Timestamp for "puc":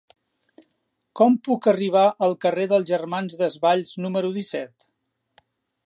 1.47-1.67